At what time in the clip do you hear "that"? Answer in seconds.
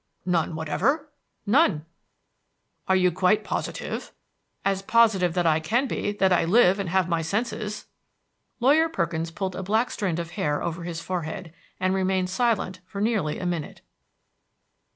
6.13-6.33